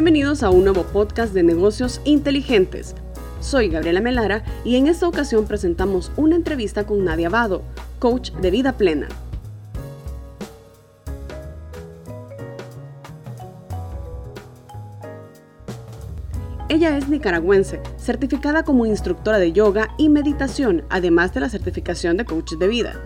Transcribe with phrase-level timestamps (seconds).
[0.00, 2.94] Bienvenidos a un nuevo podcast de negocios inteligentes.
[3.40, 7.60] Soy Gabriela Melara y en esta ocasión presentamos una entrevista con Nadia Abado,
[7.98, 9.08] coach de vida plena.
[16.70, 22.24] Ella es nicaragüense, certificada como instructora de yoga y meditación, además de la certificación de
[22.24, 23.02] coach de vida.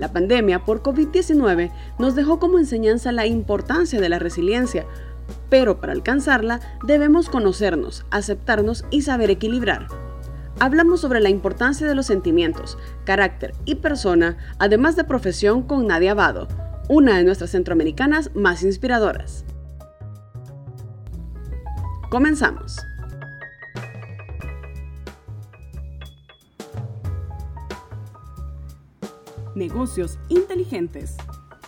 [0.00, 4.84] La pandemia por COVID-19 nos dejó como enseñanza la importancia de la resiliencia,
[5.48, 9.86] pero para alcanzarla debemos conocernos, aceptarnos y saber equilibrar.
[10.60, 16.12] Hablamos sobre la importancia de los sentimientos, carácter y persona, además de profesión con Nadia
[16.12, 16.48] Abado,
[16.88, 19.44] una de nuestras centroamericanas más inspiradoras.
[22.10, 22.78] Comenzamos.
[29.54, 31.16] Negocios Inteligentes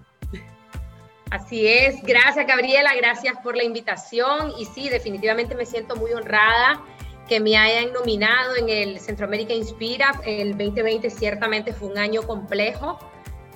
[1.31, 6.81] Así es, gracias Gabriela, gracias por la invitación y sí, definitivamente me siento muy honrada
[7.29, 10.19] que me hayan nominado en el Centroamérica Inspira.
[10.25, 12.99] El 2020 ciertamente fue un año complejo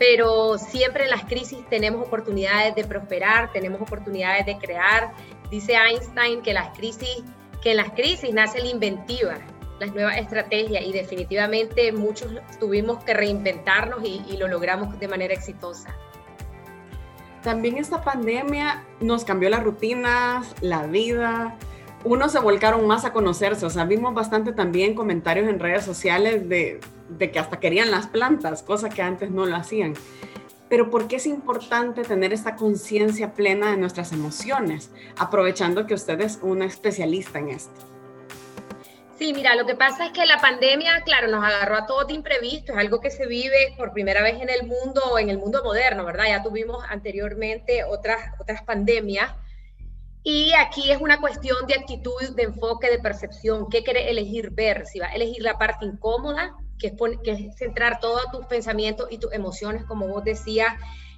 [0.06, 5.14] pero siempre en las crisis tenemos oportunidades de prosperar, tenemos oportunidades de crear.
[5.50, 7.24] Dice Einstein que las crisis,
[7.62, 9.38] que en las crisis nace la inventiva,
[9.80, 15.34] las nuevas estrategias y definitivamente muchos tuvimos que reinventarnos y, y lo logramos de manera
[15.34, 15.96] exitosa.
[17.42, 21.58] También esta pandemia nos cambió las rutinas, la vida,
[22.04, 26.50] unos se volcaron más a conocerse, o sea, vimos bastante también comentarios en redes sociales
[26.50, 26.82] de,
[27.18, 29.94] de que hasta querían las plantas, cosa que antes no lo hacían.
[30.70, 34.92] Pero ¿por qué es importante tener esta conciencia plena de nuestras emociones?
[35.18, 37.80] Aprovechando que usted es una especialista en esto.
[39.18, 42.14] Sí, mira, lo que pasa es que la pandemia, claro, nos agarró a todos de
[42.14, 45.64] imprevisto, es algo que se vive por primera vez en el mundo, en el mundo
[45.64, 46.26] moderno, ¿verdad?
[46.28, 49.32] Ya tuvimos anteriormente otras, otras pandemias,
[50.24, 53.70] y aquí es una cuestión de actitud, de enfoque, de percepción.
[53.70, 54.88] ¿Qué quiere elegir ver?
[54.88, 59.08] Si va a elegir la parte incómoda, que es, que es centrar todos tus pensamientos
[59.10, 60.74] y tus emociones, como vos decías,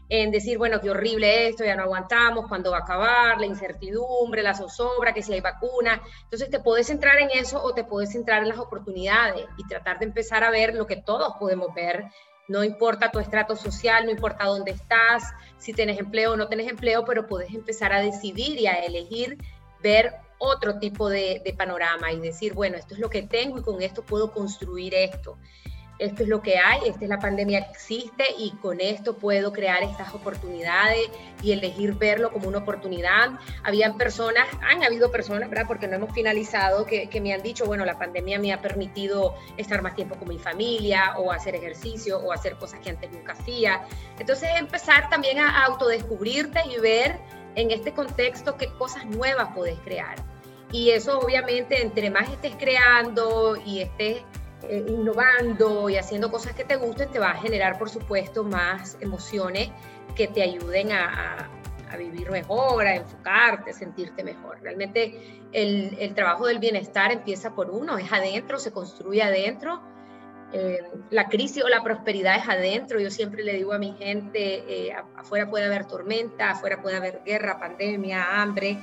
[0.10, 4.44] en decir, bueno, qué horrible esto, ya no aguantamos, cuándo va a acabar, la incertidumbre,
[4.44, 6.02] la zozobra, que si hay vacuna.
[6.24, 10.00] Entonces te puedes centrar en eso o te puedes centrar en las oportunidades y tratar
[10.00, 12.06] de empezar a ver lo que todos podemos ver.
[12.48, 16.68] No importa tu estrato social, no importa dónde estás, si tienes empleo o no tienes
[16.68, 19.40] empleo, pero puedes empezar a decidir y a elegir
[19.82, 20.14] ver
[20.46, 23.82] otro tipo de, de panorama y decir, bueno, esto es lo que tengo y con
[23.82, 25.38] esto puedo construir esto
[25.98, 29.54] esto es lo que hay, esta es la pandemia que existe y con esto puedo
[29.54, 31.10] crear estas oportunidades
[31.42, 33.40] y elegir verlo como una oportunidad.
[33.64, 35.66] Habían personas, han habido personas, ¿verdad?
[35.68, 39.82] Porque no hemos finalizado, que, me han dicho, bueno, la pandemia me ha permitido estar
[39.82, 43.86] más tiempo con mi familia o hacer ejercicio o hacer cosas que antes nunca hacía.
[44.20, 47.20] Entonces empezar también a autodescubrirte y ver
[47.56, 50.35] en este contexto qué cosas nuevas puedes crear.
[50.76, 54.24] Y eso obviamente entre más estés creando y estés
[54.64, 58.98] eh, innovando y haciendo cosas que te gusten, te va a generar, por supuesto, más
[59.00, 59.70] emociones
[60.18, 61.50] que te ayuden a,
[61.90, 64.60] a, vivir mejor, a enfocarte, a sentirte mejor.
[64.62, 69.82] Realmente el, el, trabajo del bienestar empieza por uno, es adentro, se construye adentro.
[70.52, 73.00] Eh, la crisis o la prosperidad es adentro.
[73.00, 77.22] Yo siempre le digo a mi gente, eh, afuera puede haber tormenta, afuera puede haber
[77.24, 78.78] guerra, pandemia, hambre,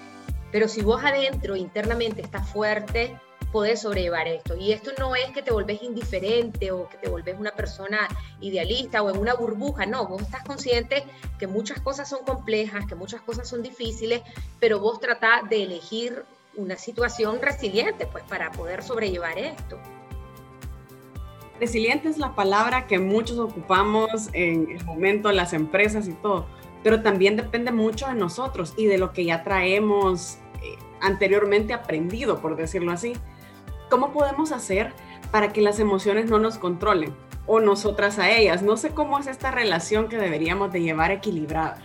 [0.52, 3.18] pero si vos adentro internamente estás fuerte,
[3.50, 4.56] poder sobrellevar esto.
[4.56, 8.08] Y esto no es que te volvés indiferente o que te volvés una persona
[8.40, 11.04] idealista o en una burbuja, no, vos estás consciente
[11.38, 14.22] que muchas cosas son complejas, que muchas cosas son difíciles,
[14.60, 16.24] pero vos tratás de elegir
[16.56, 19.78] una situación resiliente, pues para poder sobrellevar esto.
[21.60, 26.46] Resiliente es la palabra que muchos ocupamos en el momento, las empresas y todo,
[26.82, 30.38] pero también depende mucho de nosotros y de lo que ya traemos
[31.00, 33.14] anteriormente aprendido, por decirlo así.
[33.90, 34.92] ¿Cómo podemos hacer
[35.30, 37.14] para que las emociones no nos controlen
[37.46, 38.62] o nosotras a ellas?
[38.62, 41.78] No sé cómo es esta relación que deberíamos de llevar equilibrada.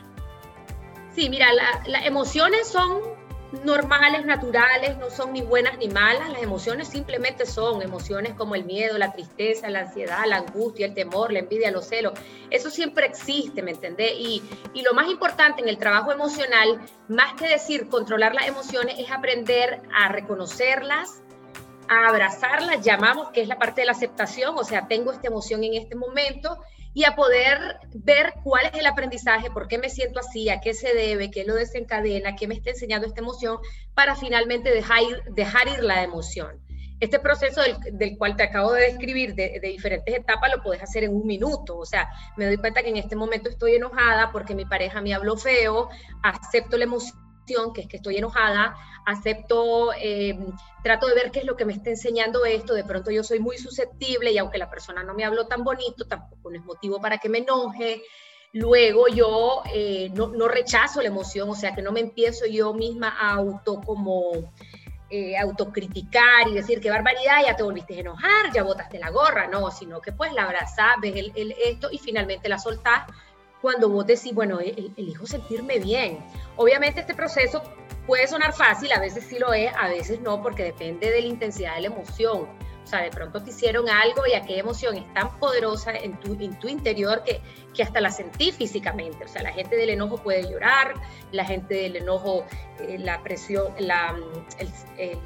[1.16, 3.17] Sí, mira, las emociones son
[3.64, 8.66] normales, naturales, no son ni buenas ni malas, las emociones simplemente son emociones como el
[8.66, 12.14] miedo, la tristeza, la ansiedad, la angustia, el temor, la envidia, los celos,
[12.50, 14.14] eso siempre existe, ¿me entendés?
[14.18, 18.96] Y, y lo más importante en el trabajo emocional, más que decir controlar las emociones,
[19.00, 21.22] es aprender a reconocerlas,
[21.88, 25.64] a abrazarlas, llamamos que es la parte de la aceptación, o sea, tengo esta emoción
[25.64, 26.60] en este momento
[26.94, 30.74] y a poder ver cuál es el aprendizaje, por qué me siento así, a qué
[30.74, 33.57] se debe, qué lo desencadena, qué me está enseñando esta emoción,
[33.94, 36.60] para finalmente dejar ir, dejar ir la emoción.
[37.00, 37.62] Este proceso
[37.92, 41.28] del, cual te acabo de describir, de, de, diferentes etapas, lo puedes hacer en un
[41.28, 41.78] minuto.
[41.78, 45.13] O sea, me doy cuenta que en este momento estoy enojada porque mi pareja me
[45.13, 45.90] habló feo,
[46.24, 47.27] acepto la emoción
[47.74, 50.38] que es que estoy enojada, acepto, eh,
[50.84, 53.40] trato de ver qué es lo que me está enseñando esto, de pronto yo soy
[53.40, 57.18] muy susceptible y aunque la persona no me habló tan bonito, tampoco es motivo para
[57.18, 58.04] que me enoje.
[58.54, 62.74] Luego yo eh, no, no, rechazo la emoción, o sea que no me empiezo yo
[62.74, 64.54] misma a auto como
[65.10, 69.48] eh, autocriticar y decir qué barbaridad, ya te volviste a enojar, ya botaste la gorra,
[69.48, 73.04] no, sino que pues la abrazás, ves el, el, esto y finalmente la soltás
[73.62, 76.19] cuando vos decís, bueno, elijo sentirme bien.
[76.56, 77.63] Obviamente este proceso
[78.06, 81.27] puede sonar fácil, a veces sí lo es, a veces no, porque depende de la
[81.27, 82.48] intensidad de la emoción.
[82.83, 86.42] O sea, de pronto te hicieron algo y aquella emoción es tan poderosa en tu,
[86.42, 87.42] en tu interior que,
[87.74, 89.25] que hasta la sentí físicamente.
[89.25, 90.94] O sea, la gente del enojo puede llorar,
[91.33, 92.45] la gente del enojo,
[92.80, 94.15] eh, la presión, la,
[94.57, 95.19] el, el,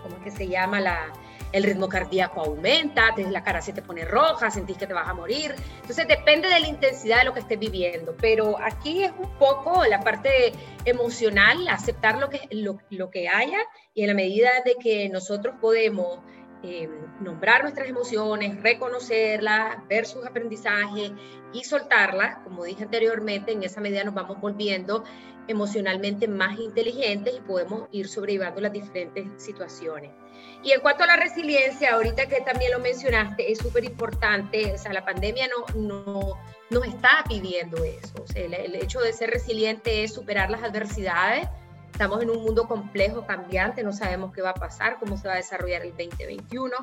[0.00, 0.78] ¿cómo es que se llama?
[0.78, 1.12] La,
[1.54, 5.14] el ritmo cardíaco aumenta, la cara se te pone roja, sentís que te vas a
[5.14, 5.54] morir.
[5.82, 9.84] Entonces depende de la intensidad de lo que estés viviendo, pero aquí es un poco
[9.84, 10.52] la parte
[10.84, 13.58] emocional, aceptar lo que, lo, lo que haya
[13.94, 16.18] y en la medida de que nosotros podemos
[16.64, 16.90] eh,
[17.20, 21.12] nombrar nuestras emociones, reconocerlas, ver sus aprendizajes
[21.52, 25.04] y soltarlas, como dije anteriormente, en esa medida nos vamos volviendo
[25.46, 30.23] emocionalmente más inteligentes y podemos ir sobrellevando las diferentes situaciones.
[30.64, 34.78] Y en cuanto a la resiliencia, ahorita que también lo mencionaste, es súper importante, o
[34.78, 36.38] sea, la pandemia no, no,
[36.70, 40.62] nos está pidiendo eso, o sea, el, el hecho de ser resiliente es superar las
[40.62, 41.46] adversidades,
[41.92, 45.34] estamos en un mundo complejo, cambiante, no sabemos qué va a pasar, cómo se va
[45.34, 46.74] a desarrollar el 2021.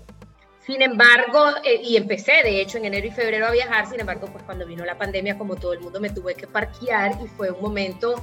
[0.65, 4.27] Sin embargo, eh, y empecé de hecho en enero y febrero a viajar, sin embargo,
[4.31, 7.49] pues cuando vino la pandemia, como todo el mundo, me tuve que parquear y fue
[7.49, 8.15] un momento,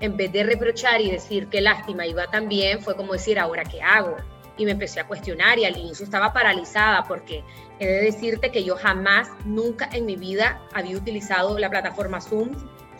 [0.00, 3.64] en vez de reprochar y decir qué lástima iba tan bien, fue como decir, ahora
[3.64, 4.16] qué hago
[4.58, 7.44] y me empecé a cuestionar y al inicio estaba paralizada porque
[7.78, 12.50] he de decirte que yo jamás, nunca en mi vida había utilizado la plataforma Zoom,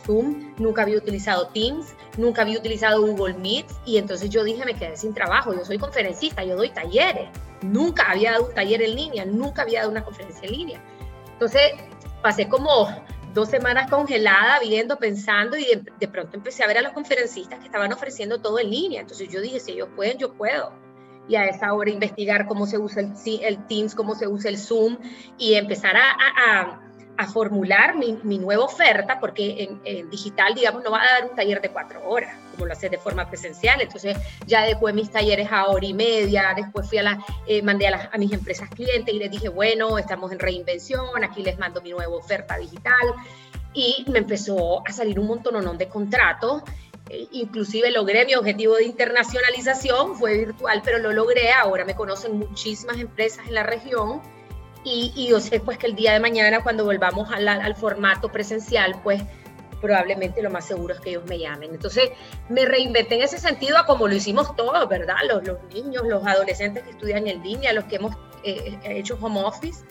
[0.06, 4.74] Zoom, nunca había utilizado Teams, nunca había utilizado Google Meet y entonces yo dije me
[4.74, 7.28] quedé sin trabajo, yo soy conferencista, yo doy talleres,
[7.62, 10.82] nunca había dado un taller en línea, nunca había dado una conferencia en línea.
[11.32, 11.72] Entonces
[12.22, 12.88] pasé como
[13.34, 17.58] dos semanas congelada, viendo, pensando y de, de, pronto empecé a ver a los conferencistas
[17.58, 19.00] que estaban ofreciendo todo en línea.
[19.00, 20.72] Entonces yo dije, si ellos pueden, yo puedo
[21.28, 24.58] y a esa hora investigar cómo se usa el, el Teams, cómo se usa el
[24.58, 24.98] Zoom
[25.36, 26.16] y empezar a,
[26.46, 26.80] a,
[27.18, 31.36] a formular mi, mi, nueva oferta, porque en, digital, digamos, no va a dar un
[31.36, 33.80] taller de cuatro horas, como lo hace de forma presencial.
[33.80, 34.16] Entonces,
[34.46, 38.08] ya adecué mis talleres a hora y media, después fui a la, eh, mandé a,
[38.12, 41.90] a mis empresas clientes y les dije, bueno, estamos en reinvención, aquí les mando mi
[41.90, 43.14] nueva oferta digital.
[43.74, 46.62] Y me empezó a salir un montón de contratos
[47.32, 52.98] inclusive logré mi objetivo de internacionalización, fue virtual, pero lo logré, ahora me conocen muchísimas
[52.98, 54.20] empresas en la región
[54.84, 59.22] y, yo sé pues que el día de mañana cuando volvamos al formato presencial, pues
[59.80, 61.74] probablemente lo más seguro es que ellos me llamen.
[61.74, 62.10] Entonces
[62.48, 65.16] me reinventé en ese sentido a como lo hicimos todos, ¿verdad?
[65.28, 69.84] Los, niños, los adolescentes que estudian en línea, los que hemos eh, hecho home office.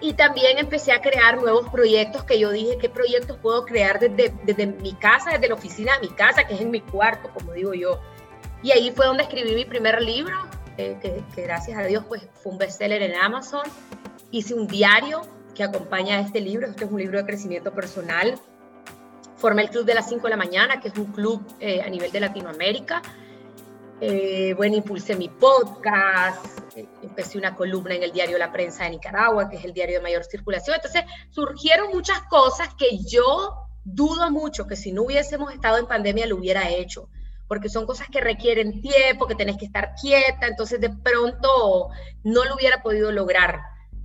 [0.00, 4.34] Y también empecé a crear nuevos proyectos que yo dije, ¿qué proyectos puedo crear desde,
[4.44, 7.52] desde mi casa, desde la oficina de mi casa, que es en mi cuarto, como
[7.52, 8.00] digo yo?
[8.62, 10.36] Y ahí fue donde escribí mi primer libro,
[10.78, 13.62] eh, que, gracias a Dios pues, fue un bestseller en Amazon
[14.30, 15.22] hice un diario
[15.54, 18.38] que acompaña a este libro, este es un libro de crecimiento personal.
[19.36, 21.88] Formé el Club de las 5 de la mañana, que es un club eh, a
[21.88, 23.02] nivel de Latinoamérica.
[24.00, 28.90] Eh, bueno, impulsé mi podcast, eh, empecé una columna en el diario La Prensa de
[28.90, 30.76] Nicaragua, que es el diario de mayor circulación.
[30.76, 36.26] Entonces, surgieron muchas cosas que yo dudo mucho que si no hubiésemos estado en pandemia
[36.26, 37.08] lo hubiera hecho,
[37.48, 41.88] porque son cosas que requieren tiempo, que tenés que estar quieta, entonces de pronto
[42.22, 43.60] no lo hubiera podido lograr.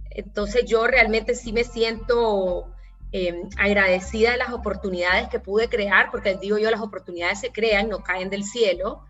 [0.09, 2.71] Entonces yo realmente sí me siento
[3.11, 7.89] eh, agradecida de las oportunidades que pude crear, porque digo yo, las oportunidades se crean,
[7.89, 9.05] no caen del cielo.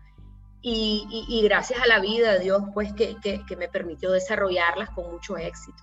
[0.68, 5.36] Y, gracias a la vida de Dios, pues que, que, me permitió desarrollarlas con mucho
[5.36, 5.76] éxito.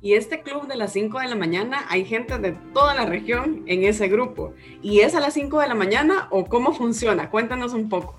[0.00, 3.64] Y este club de las 5 de la mañana, hay gente de toda la región
[3.66, 4.54] en ese grupo.
[4.80, 7.30] ¿Y es a las 5 de la mañana o cómo funciona?
[7.30, 8.14] Cuéntanos un poco.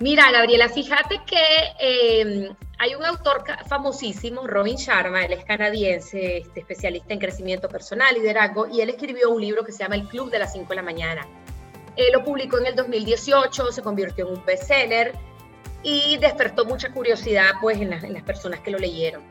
[0.00, 1.42] Mira, Gabriela, fíjate que
[1.80, 8.14] eh, hay un autor famosísimo, Robin Sharma, él es canadiense, este, especialista en crecimiento personal,
[8.14, 10.76] liderazgo, y él escribió un libro que se llama El Club de las 5 de
[10.76, 11.26] la mañana.
[11.96, 15.14] Él lo publicó en el 2018, se convirtió en un bestseller
[15.82, 19.22] y despertó mucha curiosidad pues, en, las personas que lo leyeron.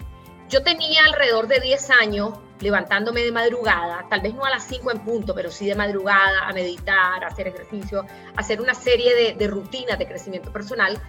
[0.49, 4.91] Yo tenía alrededor de 10 años levantándome de madrugada, tal vez no a las 5
[4.91, 8.05] en punto, pero sí de madrugada, a meditar, a hacer ejercicio,
[8.35, 11.01] a hacer una serie de, de rutinas de crecimiento personal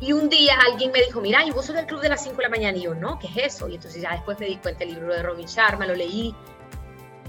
[0.00, 2.36] y un día alguien me dijo, mira, y vos sos del club de las 5
[2.36, 2.78] de la mañana.
[2.78, 3.68] Y yo, no, ¿qué es eso?
[3.68, 6.34] Y entonces ya después me di cuenta el libro de Robin Sharma, lo leí.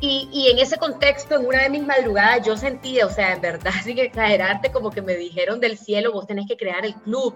[0.04, 3.72] Y, en ese contexto, en una de mis madrugadas, yo sentía, o sea, en verdad,
[3.84, 7.36] sin exagerarte, como que me dijeron del cielo, vos tenés que crear el club.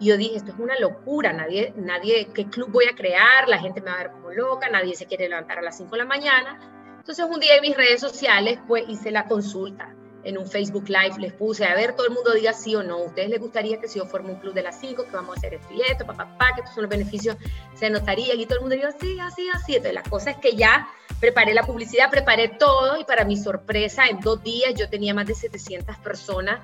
[0.00, 3.48] Y yo dije, esto es una locura, nadie, nadie, ¿qué club voy a crear?
[3.48, 5.90] La gente me va a ver como loca, nadie se quiere levantar a las 5
[5.92, 6.58] de la mañana.
[6.98, 9.94] Entonces un día en mis redes sociales, pues hice la consulta
[10.24, 12.98] en un Facebook Live les puse, a ver, todo el mundo diga sí o no.
[12.98, 15.38] ustedes les gustaría que si yo formo un club de las 5, que vamos a
[15.38, 17.36] hacer esto y esto, papá, papá, que estos son los beneficios,
[17.74, 18.34] se notaría?
[18.34, 19.76] Y todo el mundo diga sí, así, así.
[19.76, 20.88] Entonces, la cosa es que ya
[21.20, 25.26] preparé la publicidad, preparé todo y para mi sorpresa, en dos días yo tenía más
[25.26, 26.60] de 700 personas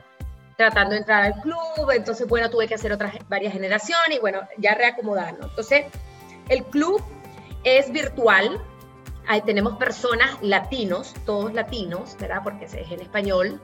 [0.56, 1.90] tratando de entrar al club.
[1.90, 5.50] Entonces, bueno, tuve que hacer otras varias generaciones y bueno, ya reacomodarnos.
[5.50, 5.86] Entonces,
[6.48, 7.02] el club
[7.64, 8.62] es virtual,
[9.30, 12.40] Ahí tenemos personas latinos, todos latinos, ¿verdad?
[12.42, 13.60] Porque es en español,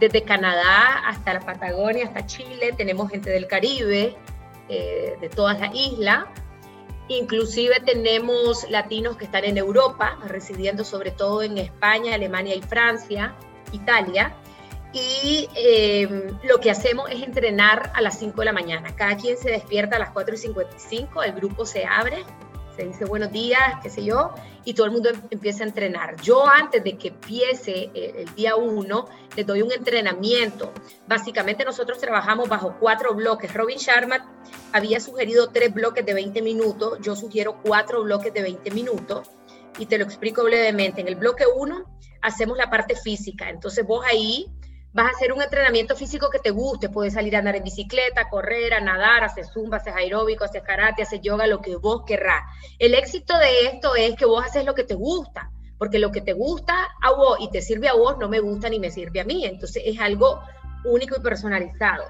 [0.00, 4.16] desde Canadá hasta la Patagonia, hasta Chile, tenemos gente del Caribe,
[4.70, 6.32] eh, de toda la isla.
[7.08, 13.34] Inclusive tenemos latinos que están en Europa, residiendo sobre todo en España, Alemania y Francia,
[13.70, 14.34] Italia.
[14.94, 18.96] Y eh, lo que hacemos es entrenar a las 5 de la mañana.
[18.96, 22.24] Cada quien se despierta a las 4 y 55, el grupo se abre
[22.76, 24.32] se dice buenos días, qué sé yo,
[24.64, 26.20] y todo el mundo em, empieza a entrenar.
[26.20, 30.72] Yo antes de que empiece el, día uno, les doy un entrenamiento.
[31.06, 33.52] Básicamente nosotros trabajamos bajo cuatro bloques.
[33.52, 34.26] Robin Sharma
[34.72, 39.28] había sugerido tres bloques de 20 minutos, yo sugiero cuatro bloques de 20 minutos
[39.78, 41.00] y te lo explico brevemente.
[41.00, 41.84] En el bloque uno
[42.22, 44.46] hacemos la parte física, entonces vos ahí
[44.92, 48.28] vas a hacer un entrenamiento físico que te guste, puedes salir a andar en bicicleta,
[48.28, 52.42] correr, a nadar, hacer zumba, hacer aeróbico, hacer karate, hacer yoga, lo que vos querrás.
[52.78, 56.20] El éxito de esto es que vos haces lo que te gusta, porque lo que
[56.20, 59.20] te gusta a vos y te sirve a vos no me gusta ni me sirve
[59.20, 60.40] a mí, entonces es algo
[60.84, 62.04] único y personalizado.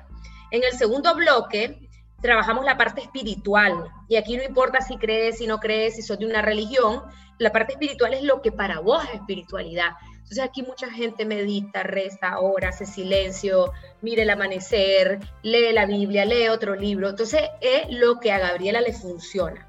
[0.51, 1.89] En el segundo bloque
[2.21, 6.19] trabajamos la parte espiritual y aquí no importa si crees, si no crees, si sos
[6.19, 7.03] de una religión,
[7.39, 9.93] la parte espiritual es lo que para vos es espiritualidad.
[10.33, 13.71] Entonces aquí mucha gente medita, reza, ora, hace silencio,
[14.01, 17.11] mire el amanecer, lee la Biblia, lee otro libro.
[17.11, 19.69] Entonces es lo que a Gabriela le funciona.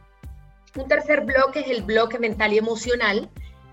[0.78, 3.30] Un tercer bloque es el bloque mental y emocional,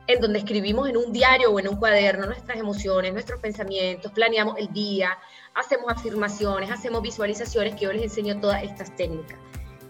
[0.08, 4.58] en donde escribimos en un diario o en un cuaderno nuestras emociones, nuestros pensamientos, planeamos
[4.58, 5.16] el día,
[5.54, 9.38] hacemos afirmaciones, hacemos visualizaciones, que yo les enseño todas estas técnicas.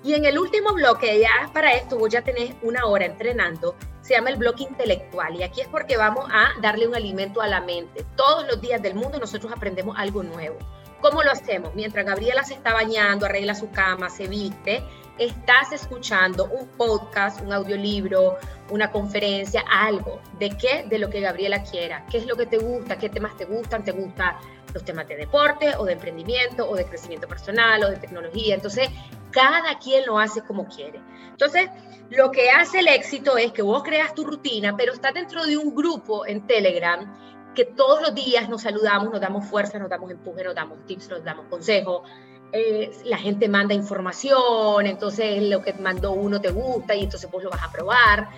[0.03, 4.15] Y en el último bloque, ya para esto vos ya tenés una hora entrenando, se
[4.15, 7.61] llama el bloque intelectual y aquí es porque vamos a darle un alimento a la
[7.61, 8.07] mente.
[8.17, 10.57] Todos los días del mundo nosotros aprendemos algo nuevo.
[11.03, 11.75] ¿Cómo lo hacemos?
[11.75, 14.83] Mientras Gabriela se está bañando, arregla su cama, se viste,
[15.21, 18.39] estás escuchando un podcast, un audiolibro,
[18.71, 20.23] una conferencia, algo.
[20.39, 20.87] ¿De qué?
[20.89, 22.07] De lo que Gabriela quiera.
[22.11, 22.97] ¿Qué es lo que te gusta?
[22.97, 23.85] ¿Qué temas te gustan?
[23.85, 24.37] ¿Te gustan
[24.73, 28.55] los temas de deporte o de emprendimiento o de crecimiento personal o de tecnología?
[28.55, 28.89] Entonces,
[29.31, 30.99] cada quien lo hace como quiere.
[31.29, 31.69] Entonces,
[32.09, 35.59] lo que hace el éxito es que vos creas tu rutina, pero estás dentro de
[35.59, 37.15] un grupo en Telegram
[37.55, 41.11] que todos los días nos saludamos, nos damos fuerza, nos damos empuje, nos damos tips,
[41.11, 42.09] nos damos consejos.
[42.53, 47.43] Eh, la gente manda información, entonces lo que mandó uno te gusta y entonces vos
[47.43, 48.29] lo vas a probar.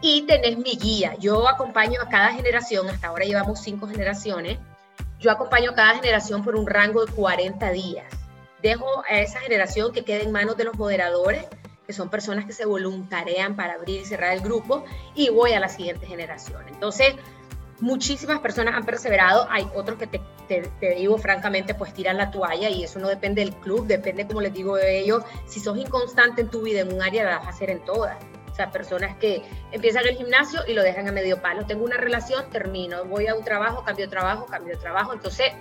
[0.00, 1.14] Y tenés mi guía.
[1.18, 4.58] Yo acompaño a cada generación, hasta ahora llevamos cinco generaciones.
[5.18, 8.06] Yo acompaño a cada generación por un rango de 40 días.
[8.62, 11.44] Dejo a esa generación que quede en manos de los moderadores,
[11.86, 14.84] que son personas que se voluntarian para abrir y cerrar el grupo,
[15.14, 16.62] y voy a la siguiente generación.
[16.68, 17.14] Entonces,
[17.80, 22.68] muchísimas personas han perseverado, hay otros que te, te, digo francamente, pues tiran la toalla
[22.68, 26.42] y eso no depende del club, depende, como les digo de ellos, si sos inconstante
[26.42, 28.16] en tu vida en un área, la vas a hacer en todas.
[28.50, 31.64] O sea, personas que empiezan el gimnasio y lo dejan a medio palo.
[31.66, 35.12] Tengo una relación, termino, voy a un trabajo, cambio de trabajo, cambio de trabajo.
[35.12, 35.52] Entonces,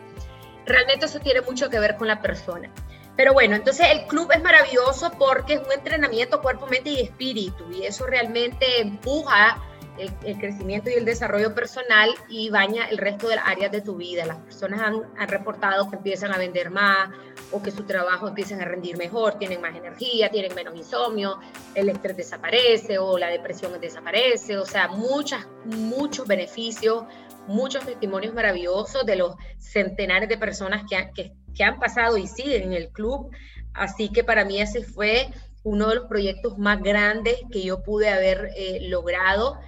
[0.66, 2.72] realmente eso tiene mucho que ver con la persona.
[3.16, 7.70] Pero bueno, entonces el club es maravilloso porque es un entrenamiento cuerpo, mente y espíritu
[7.70, 9.62] y eso realmente empuja
[10.00, 13.96] el, crecimiento y el desarrollo personal y baña el resto de las áreas de tu
[13.96, 14.26] vida.
[14.26, 17.10] Las personas han, han, reportado que empiezan a vender más
[17.52, 21.40] o que su trabajo empiezan a rendir mejor, tienen más energía, tienen menos insomnio,
[21.76, 27.04] el estrés desaparece o la depresión desaparece, o sea, muchas, muchos beneficios,
[27.48, 32.64] muchos testimonios maravillosos de los centenares de personas que, que, que han pasado y siguen
[32.64, 33.32] en el club.
[33.74, 35.30] Así que para mí ese fue
[35.64, 39.60] uno de los proyectos más grandes que yo pude haber eh, logrado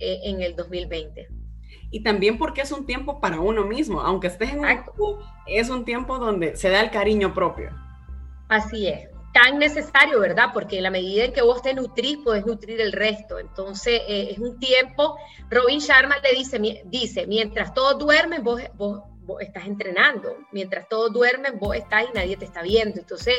[0.00, 1.28] eh, en el 2020.
[1.92, 5.68] Y también porque es un tiempo para uno mismo, aunque estés en un grupo, es
[5.70, 7.70] un tiempo donde se da el cariño propio.
[8.48, 10.50] Así es, tan necesario, ¿verdad?
[10.52, 13.38] Porque en la medida en que vos te nutrís, puedes nutrir el resto.
[13.38, 15.16] Entonces, eh, es un tiempo,
[15.50, 21.12] Robin Sharma le dice, dice mientras todos duermen, vos, vos, vos estás entrenando, mientras todos
[21.12, 23.00] duermen, vos estás y nadie te está viendo.
[23.00, 23.34] Entonces,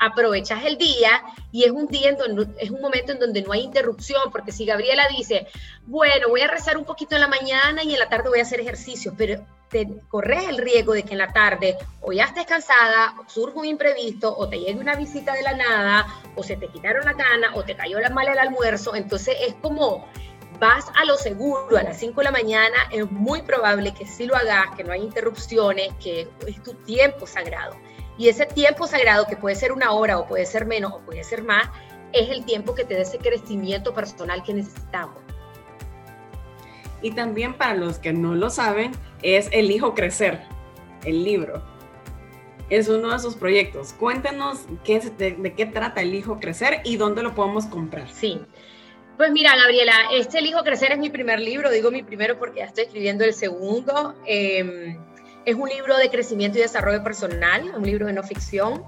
[0.00, 3.52] aprovechas el día y es un día en donde es un momento en donde no
[3.52, 5.46] hay interrupción, porque si Gabriela dice,
[5.86, 8.42] bueno, voy a rezar un poquito en la mañana y en la tarde voy a
[8.42, 12.46] hacer ejercicio, pero te corres el riesgo de que en la tarde o ya estés
[12.46, 16.06] cansada, surge un imprevisto, o te llegue una visita de la nada,
[16.36, 19.54] o se te quitaron la gana, o te cayó la mala el almuerzo, entonces es
[19.54, 20.06] como
[20.58, 24.26] vas a lo seguro a las 5 de la mañana, es muy probable que si
[24.26, 27.76] lo hagas, que no hay interrupciones, que es tu tiempo sagrado.
[28.18, 31.22] Y ese tiempo sagrado, que puede ser una hora o puede ser menos o puede
[31.22, 31.70] ser más,
[32.12, 35.22] es el tiempo que te da ese crecimiento personal que necesitamos.
[37.00, 38.90] Y también para los que no lo saben,
[39.22, 40.40] es El Hijo Crecer,
[41.04, 41.62] el libro.
[42.70, 43.92] Es uno de sus proyectos.
[43.92, 48.08] Cuéntenos qué, de, de, qué trata El Hijo Crecer y dónde lo podemos comprar.
[48.10, 48.40] Sí.
[49.16, 51.70] Pues mira, Gabriela, este El Hijo Crecer es mi primer libro.
[51.70, 54.16] Digo mi primero porque ya estoy escribiendo el segundo.
[54.26, 54.98] Eh,
[55.44, 58.84] es un libro de crecimiento y desarrollo personal, un libro de no ficción.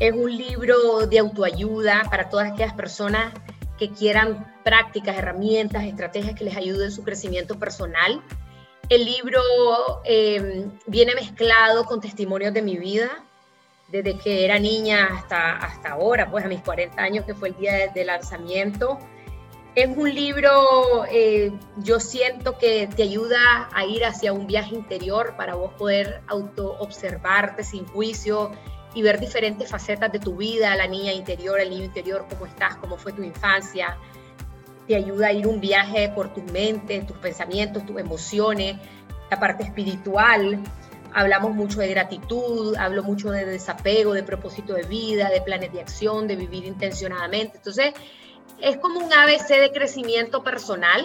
[0.00, 3.32] Es un libro de autoayuda para todas aquellas personas
[3.78, 8.22] que quieran prácticas, herramientas, estrategias que les ayuden en su crecimiento personal.
[8.88, 9.40] El libro
[10.04, 13.24] eh, viene mezclado con testimonios de mi vida,
[13.88, 17.56] desde que era niña hasta, hasta ahora, pues a mis 40 años, que fue el
[17.56, 18.98] día de lanzamiento.
[19.74, 25.34] Es un libro, eh, yo siento que te ayuda a ir hacia un viaje interior
[25.36, 28.52] para vos poder auto-observarte sin juicio
[28.94, 32.76] y ver diferentes facetas de tu vida, la niña interior, el niño interior, cómo estás,
[32.76, 33.98] cómo fue tu infancia.
[34.86, 38.76] Te ayuda a ir un viaje por tu mente, tus pensamientos, tus emociones,
[39.28, 40.62] la parte espiritual.
[41.12, 45.80] Hablamos mucho de gratitud, hablo mucho de desapego, de propósito de vida, de planes de
[45.80, 47.56] acción, de vivir intencionadamente.
[47.56, 47.92] Entonces,
[48.60, 51.04] es como un ABC de crecimiento personal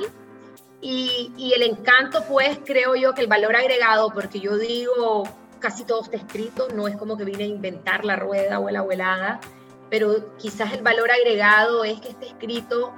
[0.81, 5.23] y, y, el encanto, pues creo yo que el valor agregado, porque yo digo,
[5.59, 8.79] casi todo está escrito, no es como que vine a inventar la rueda o la
[8.79, 9.41] abuelada,
[9.89, 12.93] pero quizás el valor agregado es que esté escrito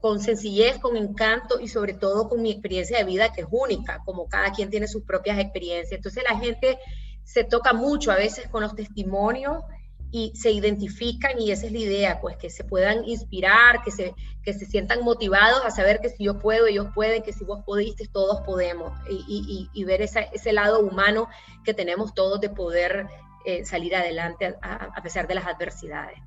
[0.00, 4.02] con sencillez, con encanto y sobre todo con mi experiencia de vida que es única,
[4.04, 5.98] como cada quien tiene sus propias experiencias.
[5.98, 6.78] Entonces la gente
[7.24, 9.64] se toca mucho a veces con los testimonios
[10.10, 14.14] y se identifican y esa es la idea, pues que se puedan inspirar, que se,
[14.42, 17.64] que se sientan motivados a saber que si yo puedo, ellos pueden, que si vos
[17.64, 21.28] pudiste, todos podemos y, ver ese lado humano
[21.64, 23.06] que tenemos todos de poder
[23.44, 26.18] eh, salir adelante a, pesar de las adversidades.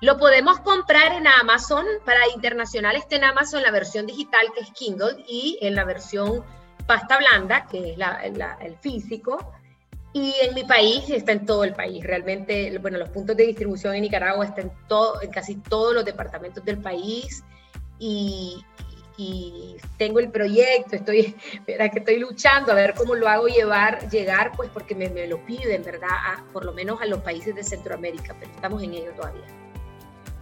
[0.00, 4.70] Lo podemos comprar en Amazon, para internacional está en Amazon la versión digital que es
[4.72, 6.44] Kindle y en la versión
[6.86, 7.98] pasta blanda, que es
[8.60, 9.52] el físico.
[10.16, 12.02] Y en mi país está en todo el país.
[12.02, 16.06] Realmente, bueno, los puntos de distribución en Nicaragua están en, todo, en casi todos los
[16.06, 17.44] departamentos del país.
[17.98, 18.64] Y,
[19.18, 21.90] y tengo el proyecto, estoy, ¿verdad?
[21.92, 25.44] que estoy luchando a ver cómo lo hago llevar, llegar, pues porque me, me lo
[25.44, 26.08] piden, ¿verdad?
[26.50, 29.44] por lo menos a los países de Centroamérica, pero estamos en ello todavía.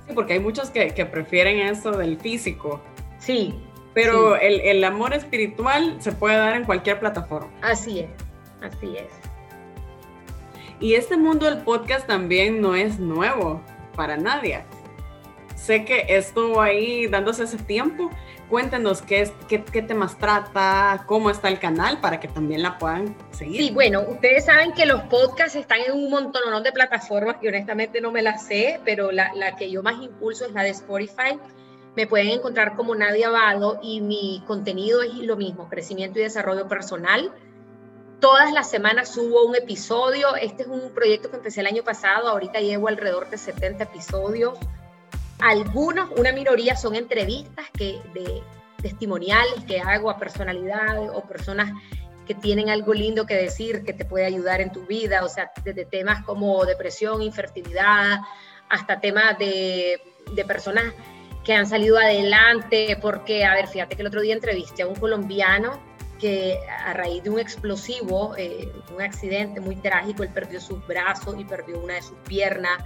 [0.07, 2.81] Sí, porque hay muchos que, que prefieren eso del físico.
[3.19, 3.61] Sí.
[3.93, 7.51] Pero El, el amor espiritual se puede dar en cualquier plataforma.
[7.61, 8.11] Así es,
[8.61, 9.34] así es.
[10.81, 13.63] Y este mundo del podcast también no es nuevo
[13.97, 14.65] para nadie.
[15.57, 18.11] Sé que estuvo ahí dándose ese tiempo,
[18.49, 23.57] Cuéntenos qué, qué, temas trata, cómo está el canal para que también la puedan seguir.
[23.57, 28.03] Sí, bueno, ustedes saben que los podcasts están en un montón de plataformas que honestamente
[28.03, 31.39] no me las sé, pero la, la que yo más impulso es la de Spotify.
[31.97, 36.69] Me pueden encontrar como Nadia Abado y mi contenido es lo mismo, crecimiento y desarrollo
[36.69, 37.33] personal.
[38.25, 40.35] Todas las semanas subo un episodio.
[40.37, 44.59] Este es un proyecto que empecé el año pasado, ahorita llevo alrededor de 70 episodios
[45.41, 48.43] algunos, una minoría, son entrevistas que, de
[48.81, 51.71] testimoniales que hago a personalidades o personas
[52.27, 55.53] que tienen algo lindo que decir, que te puede ayudar en tu vida, o sea,
[55.63, 58.21] desde temas como depresión, infertilidad,
[58.71, 60.01] hasta temas de,
[60.33, 60.95] de personas
[61.45, 64.95] que han salido adelante, porque, a ver, fíjate que el otro día entrevisté a un
[64.95, 65.79] colombiano
[66.25, 71.35] que a raíz de un explosivo, eh, un accidente muy trágico, él perdió sus brazos
[71.39, 72.83] y perdió una de sus piernas,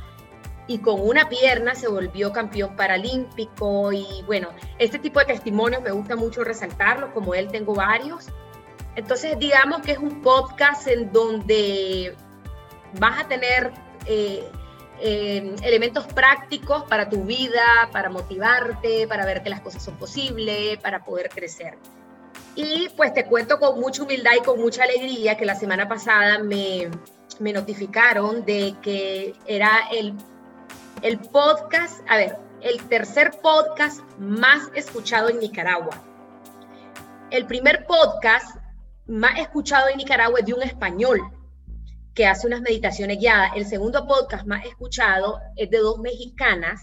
[0.67, 4.49] y con una pierna se volvió campeón paralímpico y bueno,
[4.81, 8.27] este tipo de testimonios me gusta mucho resaltarlos, como él tengo varios.
[8.97, 12.17] Entonces digamos que es un podcast en donde
[12.99, 13.73] vas a tener
[14.05, 14.51] eh,
[15.01, 20.77] eh, elementos prácticos para tu vida, para motivarte, para ver que las cosas son posibles,
[20.79, 21.79] para poder crecer.
[22.55, 26.39] Y pues te cuento con mucha humildad y con mucha alegría que la semana pasada
[26.39, 26.91] me,
[27.39, 30.15] me notificaron de que era el
[31.03, 36.03] el podcast, a ver, el tercer podcast más escuchado en Nicaragua.
[37.31, 38.57] El primer podcast
[39.07, 41.21] más escuchado en Nicaragua es de un español
[42.15, 43.53] que hace unas meditaciones guiadas.
[43.55, 46.81] El segundo podcast más escuchado es de dos mexicanas,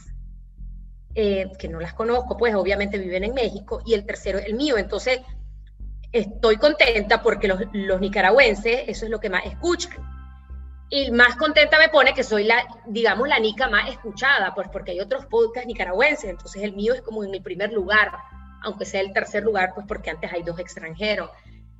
[1.13, 4.55] eh, que no las conozco, pues obviamente viven en México, y el tercero es el
[4.55, 4.77] mío.
[4.77, 5.19] Entonces,
[6.19, 10.15] estoy contenta porque los, los nicaragüenses, eso es lo que más escuchan
[10.89, 14.91] y más contenta me pone que soy la, digamos, la nica más escuchada, pues porque
[14.91, 18.11] hay otros podcasts nicaragüenses, entonces el mío es como en mi primer lugar,
[18.61, 21.29] aunque sea el tercer lugar, pues porque antes hay dos extranjeros.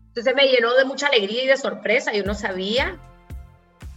[0.08, 2.98] Entonces me llenó de mucha alegría y de sorpresa, yo no sabía.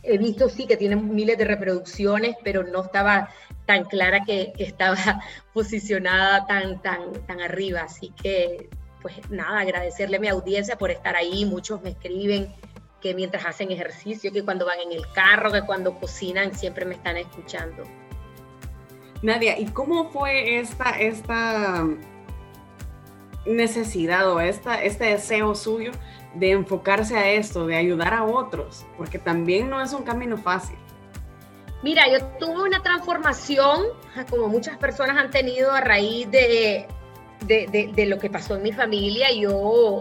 [0.02, 3.30] He visto sí que tienen miles de reproducciones, pero no estaba
[3.66, 4.96] tan clara que, que estaba
[5.52, 7.82] posicionada tan, tan, tan arriba.
[7.82, 8.68] Así que,
[9.02, 11.44] pues nada, agradecerle a mi audiencia por estar ahí.
[11.44, 12.54] Muchos me escriben,
[13.00, 16.94] que mientras hacen ejercicio, que cuando van en el carro, que cuando cocinan, siempre me
[16.94, 17.84] están escuchando.
[19.22, 21.86] Nadia, ¿y cómo fue esta, esta
[23.46, 25.92] necesidad o esta, este deseo suyo
[26.34, 28.84] de enfocarse a esto, de ayudar a otros?
[28.96, 30.76] Porque también no es un camino fácil.
[31.82, 33.86] Mira, yo tuve una transformación,
[34.28, 36.88] como muchas personas han tenido a raíz de,
[37.46, 39.28] de, de, lo que pasó en mi familia.
[39.32, 40.00] Yo,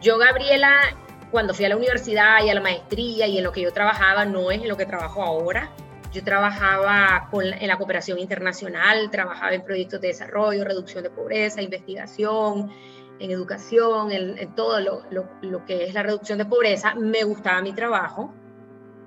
[0.00, 0.96] yo, Gabriela,
[1.30, 4.24] cuando fui a la universidad y a la maestría y en lo que yo trabajaba
[4.24, 5.70] no es en lo que trabajo ahora.
[6.12, 12.70] Yo trabajaba en la cooperación internacional, trabajaba en proyectos de desarrollo, reducción de pobreza, investigación,
[13.18, 15.02] en educación, en, todo lo,
[15.40, 16.94] lo, que es la reducción de pobreza.
[16.94, 18.30] Me gustaba mi trabajo.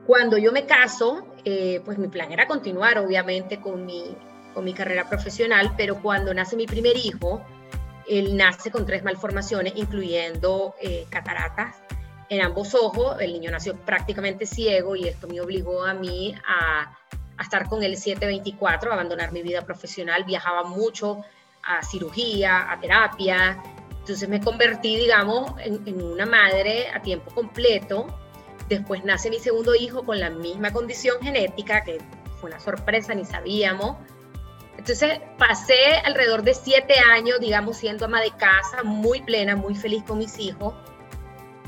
[0.07, 4.17] Cuando yo me caso, eh, pues mi plan era continuar, obviamente, con mi,
[4.55, 7.45] con mi carrera profesional, pero cuando nace mi primer hijo,
[8.09, 11.75] él nace con tres malformaciones, incluyendo eh, cataratas
[12.29, 16.97] en ambos ojos, el niño nació prácticamente ciego y esto me obligó a mí a,
[17.39, 21.23] estar con él 724, a abandonar mi vida profesional, viajaba mucho
[21.63, 23.61] a cirugía, a terapia,
[23.99, 28.05] entonces me convertí, digamos, en, una madre a tiempo completo.
[28.69, 31.99] Después nace mi segundo hijo con la misma condición genética, que
[32.39, 33.97] fue una sorpresa, ni sabíamos.
[34.85, 40.03] Entonces pasé alrededor de siete años, digamos, siendo ama de casa, muy plena, muy feliz
[40.03, 40.75] con mis hijos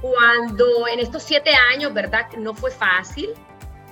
[0.01, 2.27] cuando en estos siete años, ¿verdad?
[2.37, 3.29] No fue fácil.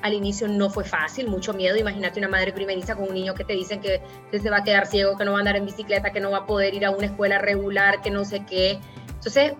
[0.02, 1.76] Al inicio no fue fácil, mucho miedo.
[1.76, 4.86] Imagínate una madre primeriza con un niño que te dicen que, se va a quedar
[4.86, 6.92] ciego, que no va a andar en bicicleta, que no va a poder ir a
[6.92, 8.80] una escuela regular, que no sé qué.
[9.08, 9.54] Entonces,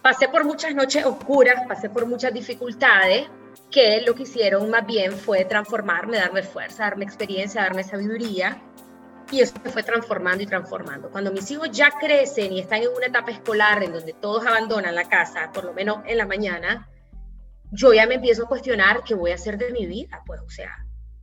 [0.00, 3.26] pasé por muchas noches oscuras, pasé por muchas dificultades,
[3.70, 8.62] que lo que hicieron más bien fue transformarme, darme fuerza, darme experiencia, darme sabiduría.
[9.32, 11.10] Y eso se fue transformando y transformando.
[11.10, 14.94] Cuando mis hijos ya crecen y están en una etapa escolar en donde todos abandonan
[14.94, 16.86] la casa, por lo menos en la mañana,
[17.70, 20.22] yo ya me empiezo a cuestionar qué voy a hacer de mi vida.
[20.26, 20.70] Pues, o sea,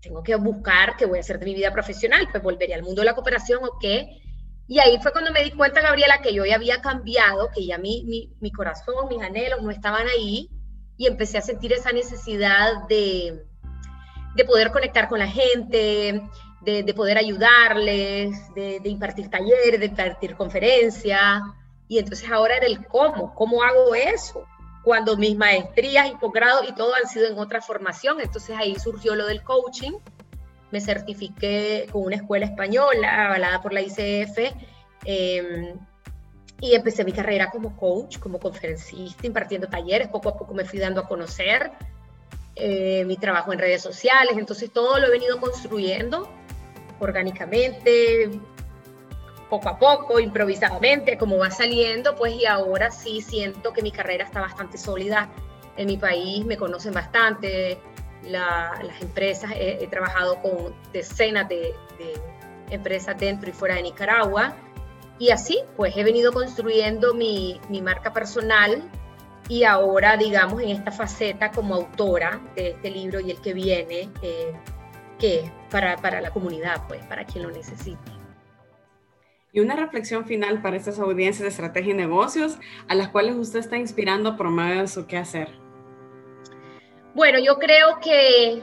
[0.02, 2.28] tengo que buscar qué voy a hacer de mi vida profesional.
[2.32, 4.08] Pues volvería al mundo de la cooperación o qué.
[4.68, 7.78] Y ahí fue cuando me di cuenta, Gabriela, que yo ya había cambiado, que ya
[7.78, 10.50] mi, mi, mi corazón, mis anhelos no estaban ahí
[10.98, 13.46] y empecé a sentir esa necesidad de,
[14.36, 16.24] de poder conectar con la gente,
[16.62, 21.42] de, de poder ayudarles, de, de, impartir talleres, de impartir conferencias.
[21.88, 24.46] Y entonces ahora era el cómo, cómo hago eso,
[24.84, 28.20] cuando mis maestrías y posgrado y todo han sido en otra formación.
[28.22, 29.94] Entonces ahí surgió lo del coaching.
[30.72, 34.54] Me certifiqué con una escuela española avalada por la ICF.
[35.06, 35.74] Eh,
[36.62, 40.10] y empecé mi carrera como coach, como conferencista, impartiendo talleres.
[40.10, 41.72] Poco a poco me fui dando a conocer
[42.56, 44.38] eh, mi trabajo en redes sociales.
[44.38, 46.30] Entonces todo lo he venido construyendo
[47.00, 48.30] orgánicamente,
[49.50, 54.24] poco a poco, improvisadamente, como va saliendo, pues y ahora sí siento que mi carrera
[54.26, 55.30] está bastante sólida
[55.76, 57.80] en mi país, me conocen bastante,
[58.24, 62.14] la, las empresas, he, he, trabajado con decenas de, de
[62.70, 64.56] empresas dentro y fuera de Nicaragua
[65.20, 68.90] y así, pues he venido construyendo mi, mi, marca personal
[69.50, 74.10] y ahora, digamos, en esta faceta como autora de este libro y el que viene,
[74.22, 74.54] eh,
[75.20, 78.12] que para, para la comunidad, pues, para quien lo necesite.
[79.52, 83.60] Y una reflexión final para estas audiencias de estrategia y negocios a las cuales usted
[83.60, 85.50] está inspirando por medio de su qué hacer.
[87.16, 88.62] Bueno, yo creo que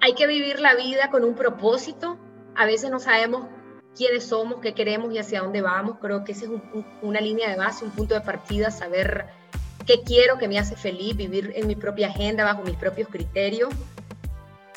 [0.00, 2.18] hay que vivir la vida con un propósito.
[2.56, 3.46] A veces no sabemos
[3.94, 5.98] quiénes somos, qué queremos y hacia dónde vamos.
[6.00, 9.26] Creo que esa es un, un, una línea de base, un punto de partida, saber
[9.86, 13.68] qué quiero, qué me hace feliz, vivir en mi propia agenda, bajo mis propios criterios.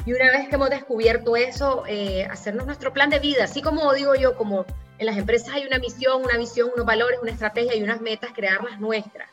[0.07, 3.93] Y una vez que hemos descubierto eso, eh, hacernos nuestro plan de vida, así como
[3.93, 4.65] digo yo, como
[4.99, 8.31] en las empresas hay una misión, una visión, unos valores, una estrategia y unas metas,
[8.33, 9.29] crear las nuestras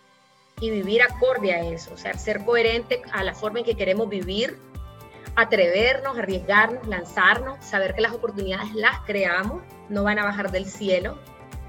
[0.61, 4.09] y vivir acorde a eso, o sea, ser coherente a la forma en que queremos
[4.09, 4.59] vivir,
[5.37, 11.21] atrevernos, arriesgarnos, lanzarnos, saber que las oportunidades las creamos, no van a bajar del cielo.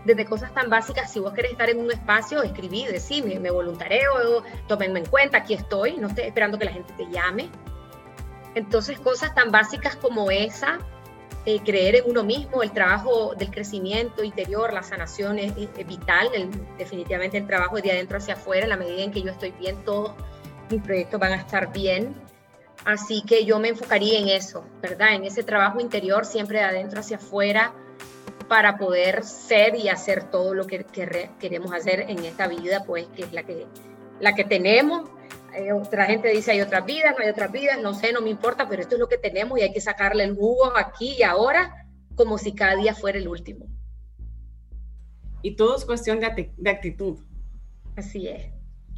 [0.03, 4.43] Desde cosas tan básicas, si vos querés estar en un espacio, escribí, decime, me voluntareo,
[4.67, 7.51] tómenme en cuenta, aquí estoy, no estoy esperando que la gente te llame.
[8.55, 10.79] Entonces, cosas tan básicas como esa,
[11.45, 15.53] eh, creer en uno mismo, el trabajo del crecimiento interior, la sanación es,
[15.85, 19.29] vital, el, definitivamente el trabajo de adentro hacia afuera, en la medida en que yo
[19.29, 20.13] estoy bien, todos
[20.71, 22.15] mis proyectos van a estar bien.
[22.83, 25.13] Así que yo me enfocaría en eso, ¿verdad?
[25.13, 27.73] En ese trabajo interior, siempre de adentro hacia afuera,
[28.47, 33.07] para poder ser y hacer todo lo que, que queremos hacer en esta vida, pues
[33.15, 33.67] que es la que,
[34.19, 35.09] la que tenemos.
[35.57, 38.29] Eh, otra gente dice hay otras vidas, no hay otras vidas, no sé, no me
[38.29, 41.23] importa, pero esto es lo que tenemos y hay que sacarle el jugo aquí y
[41.23, 43.67] ahora como si cada día fuera el último.
[45.41, 47.19] Y todo es cuestión de, de actitud.
[47.95, 48.51] Así es,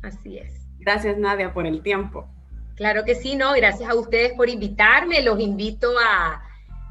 [0.03, 0.67] así es.
[0.79, 2.27] Gracias Nadia por el tiempo.
[2.75, 6.43] Claro que sí, no, gracias a ustedes por invitarme, los invito a,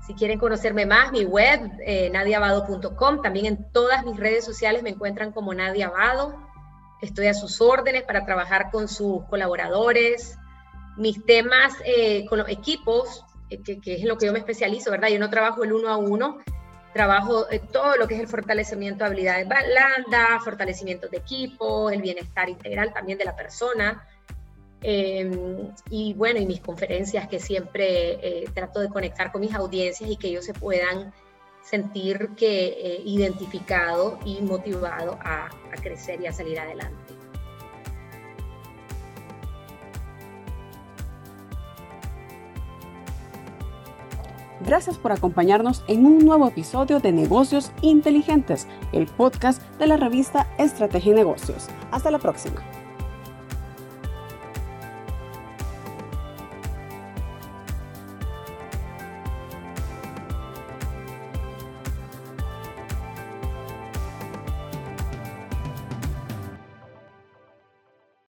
[0.07, 3.23] si quieren conocerme más, mi web, eh, nadiabado.com.
[3.23, 6.46] También en todas mis redes sociales me encuentran como Nadia Abado.
[7.03, 10.39] Estoy a sus órdenes para trabajar con sus colaboradores.
[10.97, 15.09] Mis temas eh, con los equipos, eh, que, es lo que yo me especializo, ¿verdad?
[15.09, 16.39] Yo no trabajo el uno a uno,
[16.95, 22.01] trabajo eh, todo lo que es el fortalecimiento de habilidades blandas, fortalecimiento de equipos, el
[22.01, 24.07] bienestar integral también de la persona
[24.81, 25.31] eh,
[25.91, 30.29] y bueno, y mis conferencias que siempre trato de conectar con mis audiencias y que
[30.29, 31.13] ellos se puedan
[31.69, 37.15] sentir que eh, identificado y motivado a, a crecer y a salir adelante.
[44.65, 50.53] Gracias por acompañarnos en un nuevo episodio de Negocios Inteligentes, el podcast de la revista
[50.59, 51.69] Estrategia y Negocios.
[51.93, 52.63] Hasta la próxima.